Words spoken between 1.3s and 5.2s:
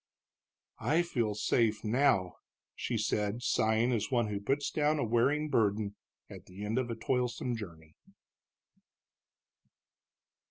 safe now," she said, sighing as one who puts down a